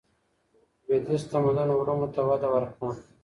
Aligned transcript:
لوېدیځ 0.85 1.23
تمدن 1.31 1.69
علومو 1.77 2.07
ته 2.13 2.21
وده 2.29 2.47
ورکړه. 2.53 2.91